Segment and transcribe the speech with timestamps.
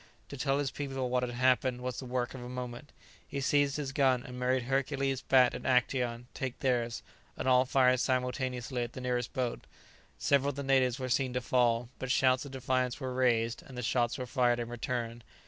[0.29, 2.91] To tell his people what had happened was the work of a moment.
[3.27, 7.03] He seized his gun, and made Hercules, Bat, and Actæon take theirs,
[7.37, 9.63] and all fired simultaneously at the nearest boat.
[10.17, 13.85] Several of the natives were seen to fall; but shouts of defiance were raised, and
[13.85, 15.21] shots were fired in return.